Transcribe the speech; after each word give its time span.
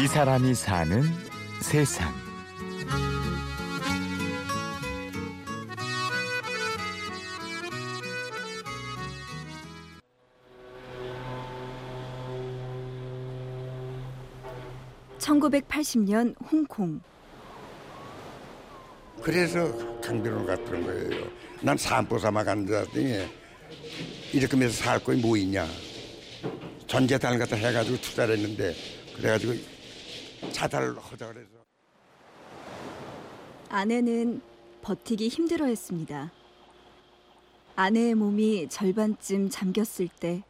이 0.00 0.06
사람이 0.06 0.54
사는 0.54 1.02
세상. 1.60 2.14
(1980년) 15.18 16.36
홍콩 16.48 17.00
그래서 19.20 19.58
강변으로 20.00 20.46
갔던 20.46 20.84
거예요. 20.84 21.26
난 21.60 21.76
산보 21.76 22.20
삼아 22.20 22.44
간다더니 22.44 23.28
이렇게 24.32 24.52
하면서 24.52 24.76
살 24.76 25.02
거이 25.02 25.16
뭐 25.16 25.36
있냐. 25.36 25.66
전재단을 26.86 27.40
갖다 27.40 27.56
해가지고 27.56 28.00
투자를 28.00 28.36
했는데 28.36 28.76
그래가지고 29.16 29.77
자살을 30.52 30.98
하자 30.98 31.32
그래서 31.32 31.50
아내는 33.68 34.40
버티기 34.82 35.28
힘들어했습니다. 35.28 36.32
아내의 37.76 38.14
몸이 38.14 38.68
절반쯤 38.68 39.50
잠겼을 39.50 40.08
때 40.08 40.42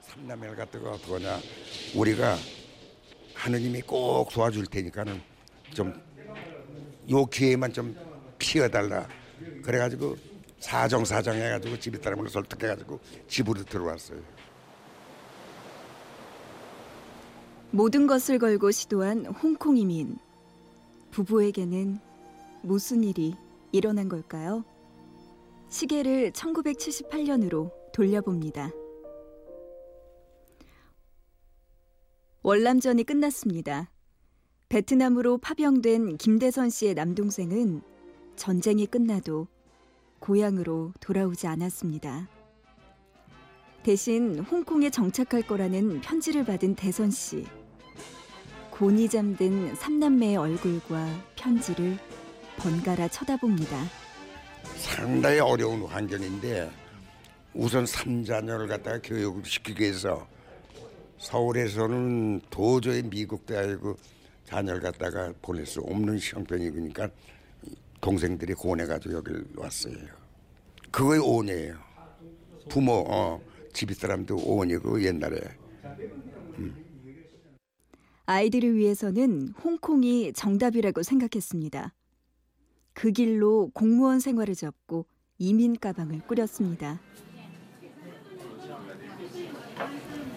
삼남매를 0.00 0.56
갖다가 0.56 0.92
어떡하냐. 0.92 1.38
우리가 1.94 2.36
하느님이 3.34 3.82
꼭 3.82 4.30
도와줄 4.30 4.66
테니까는 4.66 5.20
좀요 5.74 7.26
기회만 7.26 7.72
좀 7.72 7.96
피워달라. 8.38 9.08
그래가지고 9.62 10.16
사정 10.60 11.04
사정 11.04 11.34
해가지고 11.34 11.78
집에 11.78 11.98
사람을 11.98 12.28
설득해가지고 12.28 13.00
집으로 13.26 13.64
들어왔어요. 13.64 14.20
모든 17.74 18.06
것을 18.06 18.38
걸고 18.38 18.70
시도한 18.70 19.24
홍콩 19.24 19.78
이민. 19.78 20.18
부부에게는 21.10 21.98
무슨 22.62 23.02
일이 23.02 23.34
일어난 23.72 24.10
걸까요? 24.10 24.62
시계를 25.70 26.32
1978년으로 26.32 27.72
돌려봅니다. 27.94 28.70
월남전이 32.42 33.04
끝났습니다. 33.04 33.90
베트남으로 34.68 35.38
파병된 35.38 36.18
김대선 36.18 36.68
씨의 36.68 36.92
남동생은 36.92 37.80
전쟁이 38.36 38.84
끝나도 38.84 39.46
고향으로 40.18 40.92
돌아오지 41.00 41.46
않았습니다. 41.46 42.28
대신 43.82 44.38
홍콩에 44.38 44.90
정착할 44.90 45.42
거라는 45.46 46.02
편지를 46.02 46.44
받은 46.44 46.74
대선 46.74 47.10
씨. 47.10 47.44
곤히 48.82 49.08
잠든 49.08 49.76
삼남매의 49.76 50.36
얼굴과 50.38 51.06
편지를 51.36 51.96
번갈아 52.56 53.06
쳐다봅니다. 53.06 53.80
상당히 54.76 55.38
어려운 55.38 55.84
환경인데 55.84 56.68
우선 57.54 57.86
삼자녀를 57.86 58.66
갖다가 58.66 58.98
교육을 59.00 59.44
시키기 59.44 59.84
위해서 59.84 60.26
서울에서는 61.18 62.40
도저히 62.50 63.04
미국도 63.04 63.56
아니고 63.56 63.96
자녀를 64.46 64.80
갖다가 64.80 65.32
보낼 65.40 65.64
수 65.64 65.78
없는 65.82 66.18
형편이니까 66.20 67.08
동생들이 68.00 68.54
고뇌가지고 68.54 69.14
여길 69.14 69.44
왔어요. 69.58 69.94
그거의 70.90 71.20
오해예요. 71.20 71.76
부모, 72.68 73.04
어, 73.08 73.40
집이 73.72 73.94
사람도 73.94 74.38
오해고 74.44 75.04
옛날에. 75.04 75.38
아이들을 78.26 78.76
위해서는 78.76 79.48
홍콩이 79.62 80.32
정답이라고 80.32 81.02
생각했습니다. 81.02 81.92
그 82.94 83.10
길로 83.10 83.70
공무원 83.74 84.20
생활을 84.20 84.54
접고 84.54 85.06
이민 85.38 85.76
가방을 85.78 86.20
꾸렸습니다. 86.26 87.00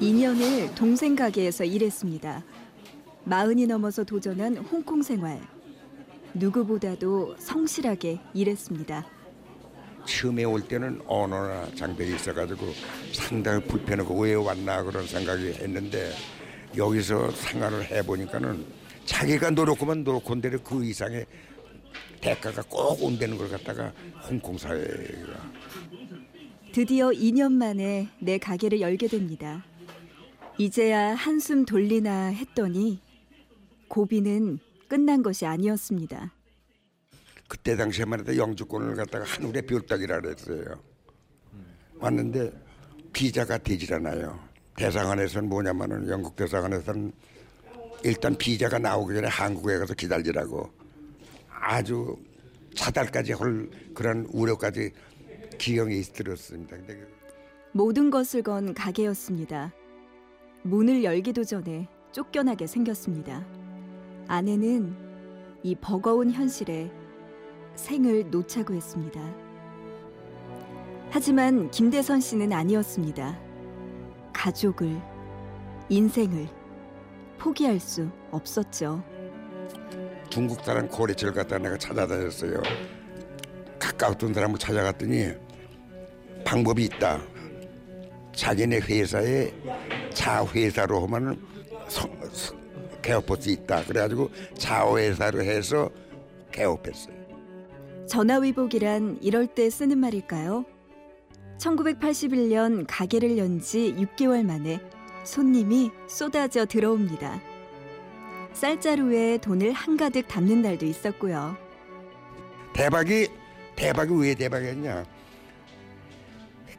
2년을 0.00 0.74
동생 0.74 1.16
가게에서 1.16 1.64
일했습니다. 1.64 2.44
마흔이 3.24 3.66
넘어서 3.66 4.04
도전한 4.04 4.56
홍콩 4.58 5.02
생활. 5.02 5.40
누구보다도 6.34 7.36
성실하게 7.38 8.20
일했습니다. 8.34 9.06
처음에 10.04 10.44
올 10.44 10.60
때는 10.62 11.00
언어나 11.06 11.66
장벽이 11.74 12.14
있어가지고 12.14 12.66
상당히 13.12 13.64
불편하고 13.64 14.20
왜 14.20 14.34
왔나 14.34 14.82
그런 14.84 15.06
생각이 15.06 15.46
했는데 15.54 16.12
여기서 16.76 17.30
생활을 17.30 17.84
해보니까는 17.90 18.64
자기가 19.04 19.50
노력하면 19.50 20.04
노력한 20.04 20.40
대로 20.40 20.58
그 20.60 20.84
이상의 20.84 21.26
대가가 22.20 22.62
꼭 22.68 23.02
온다는 23.02 23.38
걸 23.38 23.48
갖다가 23.48 23.92
홍콩 24.28 24.58
사회가 24.58 25.52
드디어 26.72 27.10
2년 27.10 27.52
만에 27.52 28.08
내 28.20 28.36
가게를 28.38 28.80
열게 28.80 29.06
됩니다. 29.08 29.64
이제야 30.58 31.14
한숨 31.14 31.64
돌리나 31.64 32.26
했더니 32.26 33.00
고비는 33.88 34.58
끝난 34.88 35.22
것이 35.22 35.46
아니었습니다. 35.46 36.32
그때 37.48 37.76
당시에만 37.76 38.20
해도 38.20 38.36
영주권을 38.36 38.94
갖다가 38.96 39.24
하늘의 39.24 39.62
별따기라 39.62 40.20
그랬어요. 40.20 40.82
왔는데 41.98 42.52
비자가 43.12 43.56
되질 43.56 43.94
않아요. 43.94 44.38
대사관에서는 44.76 45.48
뭐냐면은 45.48 46.08
영국 46.08 46.36
대사관에서는 46.36 47.12
일단 48.04 48.36
비자가 48.36 48.78
나오기 48.78 49.14
전에 49.14 49.26
한국에 49.26 49.78
가서 49.78 49.94
기다리라고 49.94 50.70
아주 51.48 52.16
차달까지 52.74 53.32
할 53.32 53.68
그런 53.94 54.26
우려까지 54.32 54.92
기형이 55.58 56.02
들었습니다. 56.02 56.76
그 56.86 57.08
모든 57.72 58.10
것을 58.10 58.42
건 58.42 58.74
가게였습니다. 58.74 59.72
문을 60.62 61.04
열기도 61.04 61.42
전에 61.44 61.88
쫓겨나게 62.12 62.66
생겼습니다. 62.66 63.46
아내는 64.28 64.94
이 65.62 65.74
버거운 65.74 66.30
현실에 66.30 66.90
생을 67.74 68.30
놓자고 68.30 68.74
했습니다. 68.74 69.20
하지만 71.10 71.70
김대선 71.70 72.20
씨는 72.20 72.52
아니었습니다. 72.52 73.45
가족을, 74.36 75.00
인생을 75.88 76.46
포기할 77.38 77.80
수 77.80 78.08
없었죠. 78.30 79.02
중국 80.28 80.62
사람 80.62 80.86
거래처를 80.88 81.32
갖다 81.32 81.56
내가 81.56 81.76
찾아다녔어요. 81.78 82.60
가까웠던 83.78 84.34
사람을 84.34 84.58
찾아갔더니 84.58 85.30
방법이 86.44 86.84
있다. 86.84 87.22
자기네 88.34 88.80
회사에 88.80 89.50
자회사로 90.12 91.06
하면은 91.06 91.40
성- 91.88 92.10
개업할 93.00 93.40
수 93.40 93.50
있다. 93.50 93.84
그래가지고 93.84 94.30
자회사로 94.58 95.42
해서 95.42 95.88
개업했어요. 96.52 97.16
전화위복이란 98.06 99.18
이럴 99.22 99.46
때 99.46 99.70
쓰는 99.70 99.98
말일까요? 99.98 100.64
1981년 101.58 102.84
가게를 102.88 103.38
연 103.38 103.60
지 103.60 103.94
6개월 103.96 104.44
만에 104.44 104.78
손님이 105.24 105.90
쏟아져 106.06 106.66
들어옵니다. 106.66 107.40
쌀자루에 108.52 109.38
돈을 109.38 109.72
한가득 109.72 110.28
담는 110.28 110.62
날도 110.62 110.86
있었고요. 110.86 111.56
대박이 112.72 113.28
대박이 113.74 114.12
왜 114.14 114.34
대박이었냐? 114.34 115.04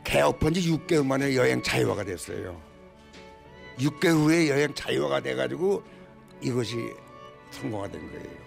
개업한 0.04 0.54
지 0.54 0.72
6개월 0.72 1.06
만에 1.06 1.36
여행 1.36 1.62
자유화가 1.62 2.03
됐어요. 2.03 2.59
6개월 3.80 4.23
후에 4.23 4.50
여행 4.50 4.73
자유화가 4.73 5.20
돼가지고 5.22 5.84
이것이 6.41 6.94
성공화 7.52 7.88
된 7.90 8.02
거예요. 8.12 8.38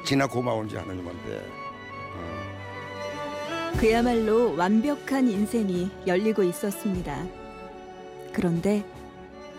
어찌나 0.00 0.26
고마운지 0.26 0.76
하나님한테. 0.76 1.42
그야말로 3.76 4.56
완벽한 4.56 5.28
인생이 5.28 5.88
열리고 6.06 6.42
있었습니다. 6.42 7.26
그런데 8.32 8.84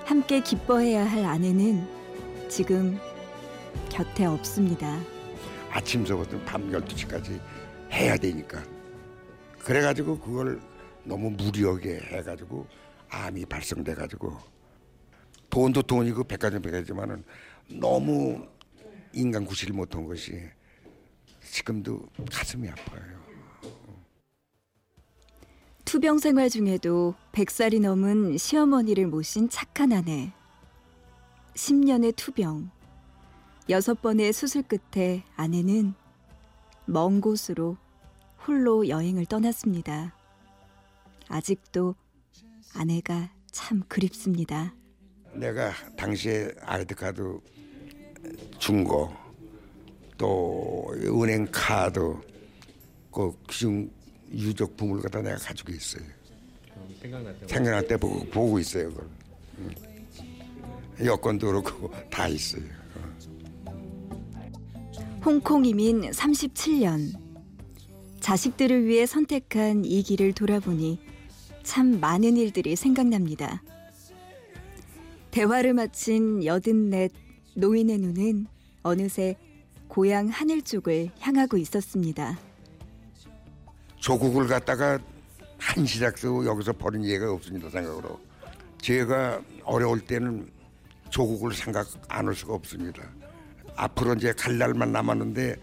함께 0.04 0.42
기뻐해야 0.42 1.06
할 1.10 1.24
아내는 1.24 1.88
지금 2.50 3.00
곁에 3.90 4.26
없습니다. 4.26 5.00
아침서부터 5.70 6.38
밤 6.42 6.70
12시까지 6.70 7.40
해야 7.92 8.18
되니까. 8.18 8.62
그래가지고 9.60 10.20
그걸 10.20 10.60
너무 11.04 11.30
무리하게 11.30 12.00
해가지고 12.00 12.68
암이 13.10 13.46
발생돼가지고 13.46 14.38
돈도 15.50 15.84
돈이고 15.84 16.26
백화점 16.26 16.62
백화지만은 16.62 17.24
너무 17.70 18.46
인간 19.14 19.46
구실을 19.46 19.74
못한 19.74 20.06
것이 20.06 20.42
지금도 21.42 22.02
가슴이 22.32 22.68
아파요. 22.68 23.29
투병 25.90 26.20
생활 26.20 26.52
중에도 26.52 27.16
100살이 27.32 27.82
넘은 27.82 28.38
시어머니를 28.38 29.08
모신 29.08 29.50
착한 29.50 29.92
아내. 29.92 30.32
10년의 31.56 32.16
투병. 32.16 32.70
여섯 33.70 34.00
번의 34.00 34.32
수술 34.32 34.62
끝에 34.62 35.24
아내는 35.36 35.96
먼 36.86 37.22
곳으로 37.22 37.76
홀로 38.46 38.88
여행을 38.88 39.26
떠났습니다. 39.26 40.16
아직도 41.28 41.96
아내가 42.76 43.32
참 43.52 43.82
그립습니다. 43.88 44.76
내가 45.34 45.72
당시에 45.98 46.52
아이드카드 46.62 47.40
준 48.60 48.84
거, 48.84 49.12
또 50.20 50.94
은행 51.04 51.48
카드, 51.52 52.16
그 53.12 53.36
유적품을 54.31 55.02
갖다 55.02 55.22
내가 55.22 55.38
가지고 55.38 55.72
있어요. 55.74 56.04
생각날 57.02 57.40
때 57.40 57.48
생각날 57.48 57.88
때 57.88 57.98
보고, 57.98 58.26
보고 58.26 58.60
있어요. 58.60 58.90
그걸. 58.90 59.08
응. 59.60 61.06
여권도 61.06 61.48
그렇고 61.48 61.92
다 62.10 62.28
있어요. 62.28 62.64
홍콩 65.24 65.66
이민 65.66 66.02
37년. 66.02 67.14
자식들을 68.20 68.86
위해 68.86 69.06
선택한 69.06 69.86
이 69.86 70.04
길을 70.04 70.34
돌아보니 70.34 71.00
참 71.64 72.00
많은 72.00 72.36
일들이 72.38 72.76
생각납니다. 72.76 73.64
대화를 75.31 75.74
마친 75.74 76.44
여든넷 76.44 77.12
노인의 77.56 77.98
눈은 78.00 78.48
어느새 78.84 79.36
고향 79.88 80.28
하늘 80.28 80.62
쪽을 80.62 81.12
향하고 81.20 81.58
있었습니다. 81.58 82.40
조국을 84.00 84.48
갖다가 84.48 85.00
한 85.57 85.86
시작도 85.86 86.46
여기서 86.46 86.74
버린 86.74 87.04
예가 87.06 87.31
없습니다 87.34 87.69
생각으로. 87.69 88.19
제가 88.81 89.42
어려울 89.63 90.00
때는 90.00 90.50
조국을 91.10 91.54
생각 91.54 91.88
안 92.07 92.28
할 92.28 92.36
수가 92.36 92.54
없습니다. 92.54 93.04
앞으로 93.75 94.13
이제 94.13 94.31
갈 94.34 94.57
날만 94.57 94.92
남았는데 94.92 95.56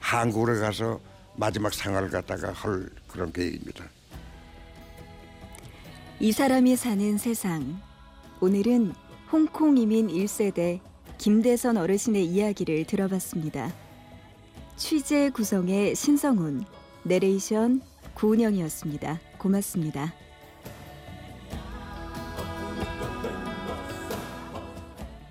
한국에 0.00 0.54
가서 0.54 1.00
마지막 1.36 1.72
생활을 1.72 2.10
갖다가 2.10 2.52
할 2.52 2.88
그런 3.06 3.32
계획입니다. 3.32 3.84
이 6.20 6.32
사람이 6.32 6.76
사는 6.76 7.16
세상. 7.16 7.80
오늘은 8.40 8.92
홍콩 9.30 9.76
이민 9.78 10.08
1세대 10.08 10.80
김대선 11.18 11.76
어르신의 11.76 12.24
이야기를 12.26 12.84
들어봤습니다. 12.86 13.72
취재 14.76 15.30
구성의 15.30 15.94
신성훈, 15.94 16.64
내레이션 17.04 17.80
구은영이었습니다. 18.14 19.20
고맙습니다. 19.38 20.12